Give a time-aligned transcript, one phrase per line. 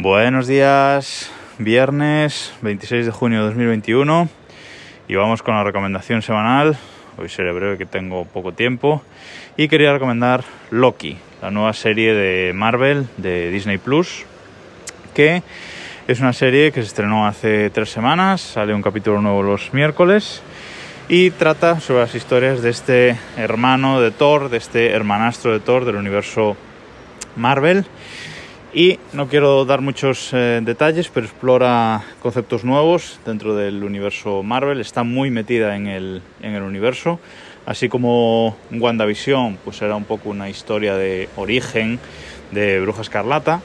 [0.00, 1.28] Buenos días,
[1.58, 4.28] viernes 26 de junio de 2021
[5.08, 6.78] y vamos con la recomendación semanal.
[7.16, 9.02] Hoy seré breve que tengo poco tiempo
[9.56, 14.24] y quería recomendar Loki, la nueva serie de Marvel de Disney Plus,
[15.14, 15.42] que
[16.06, 20.42] es una serie que se estrenó hace tres semanas, sale un capítulo nuevo los miércoles
[21.08, 25.84] y trata sobre las historias de este hermano de Thor, de este hermanastro de Thor
[25.84, 26.56] del universo
[27.34, 27.84] Marvel
[28.72, 34.80] y no quiero dar muchos eh, detalles, pero explora conceptos nuevos dentro del universo Marvel.
[34.80, 37.18] Está muy metida en el, en el universo.
[37.64, 41.98] Así como WandaVision, pues era un poco una historia de origen
[42.50, 43.62] de Bruja Escarlata.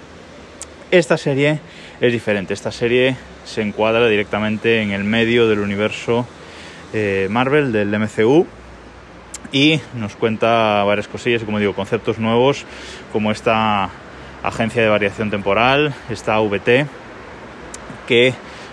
[0.91, 1.59] Esta serie
[1.99, 2.54] es diferente.
[2.54, 6.26] Esta serie se encuadra directamente en el medio del universo
[6.93, 8.45] eh, Marvel, del MCU,
[9.51, 12.65] y nos cuenta varias cosillas, como digo, conceptos nuevos,
[13.12, 13.90] como esta
[14.43, 16.85] agencia de variación temporal, esta VT,
[18.07, 18.27] que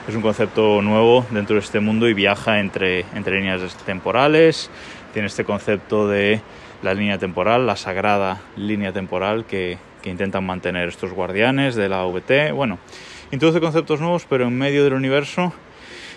[0.09, 4.71] es un concepto nuevo dentro de este mundo y viaja entre, entre líneas temporales,
[5.13, 6.41] tiene este concepto de
[6.83, 12.53] la línea temporal, la sagrada línea temporal que, intentan mantener estos guardianes de la VT.
[12.55, 12.79] Bueno,
[13.31, 15.53] introduce conceptos nuevos, pero en medio del universo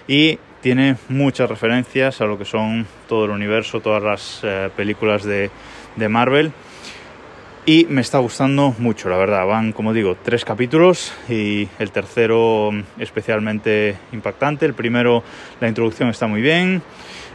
[0.07, 5.25] y tiene muchas referencias a lo que son todo el universo, todas las eh, películas
[5.25, 5.51] de,
[5.97, 6.53] de Marvel
[7.65, 9.45] y me está gustando mucho, la verdad.
[9.45, 14.65] Van, como digo, tres capítulos y el tercero especialmente impactante.
[14.65, 15.23] El primero,
[15.61, 16.81] la introducción está muy bien.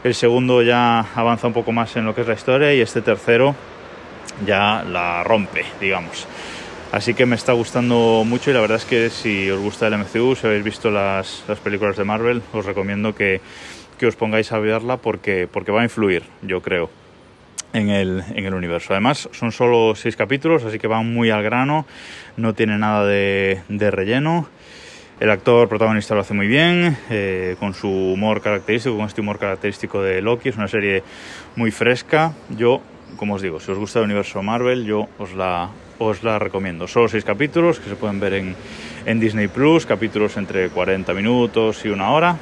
[0.03, 3.01] El segundo ya avanza un poco más en lo que es la historia y este
[3.01, 3.55] tercero
[4.45, 6.27] ya la rompe, digamos.
[6.91, 9.97] Así que me está gustando mucho y la verdad es que si os gusta el
[9.97, 13.41] MCU, si habéis visto las, las películas de Marvel, os recomiendo que,
[13.97, 16.89] que os pongáis a verla porque, porque va a influir, yo creo
[17.73, 18.93] en el, en el universo.
[18.93, 21.85] Además, son solo seis capítulos, así que van muy al grano,
[22.37, 24.47] no tiene nada de, de relleno.
[25.19, 29.37] El actor protagonista lo hace muy bien, eh, con su humor característico, con este humor
[29.37, 30.49] característico de Loki.
[30.49, 31.03] Es una serie
[31.57, 32.33] muy fresca.
[32.57, 32.81] Yo,
[33.17, 36.87] como os digo, si os gusta el universo Marvel, yo os la, os la recomiendo.
[36.87, 38.55] Solo seis capítulos que se pueden ver en,
[39.05, 42.37] en Disney Plus, capítulos entre 40 minutos y una hora,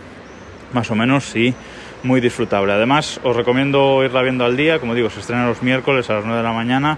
[0.72, 1.56] más o menos, sí
[2.04, 2.74] muy disfrutable.
[2.74, 6.26] Además, os recomiendo irla viendo al día, como digo, se estrena los miércoles a las
[6.26, 6.98] 9 de la mañana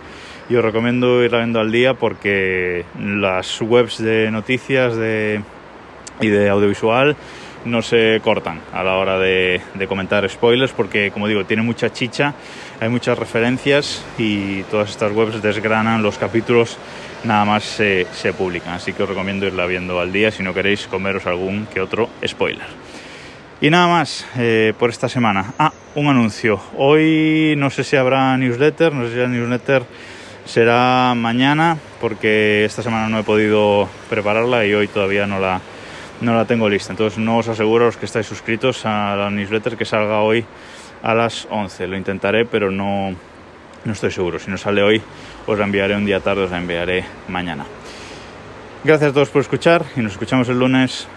[0.50, 5.42] y os recomiendo irla viendo al día porque las webs de noticias de,
[6.22, 7.16] y de audiovisual
[7.66, 11.92] no se cortan a la hora de, de, comentar spoilers porque, como digo, tiene mucha
[11.92, 12.34] chicha,
[12.80, 16.78] hay muchas referencias y todas estas webs desgranan los capítulos
[17.24, 18.74] nada más se, se publican.
[18.74, 22.10] Así que os recomiendo irla viendo al día si no queréis comeros algún que otro
[22.26, 22.68] spoiler.
[23.62, 25.54] Y nada más eh, por esta semana.
[25.60, 26.62] Ah, un anuncio.
[26.78, 29.84] Hoy no sé si habrá newsletter, no sé si la newsletter
[30.46, 35.60] será mañana, porque esta semana no he podido prepararla y hoy todavía no la,
[36.22, 36.94] no la tengo lista.
[36.94, 40.46] Entonces no os aseguro los que estáis suscritos a la newsletter que salga hoy
[41.04, 41.86] a las 11.
[41.88, 43.14] Lo intentaré, pero no,
[43.84, 44.40] no estoy seguro.
[44.40, 45.02] Si no sale hoy,
[45.48, 47.66] os la enviaré un día tarde, os la enviaré mañana.
[48.86, 51.10] Gracias a todos por escuchar y nos escuchamos el lunes.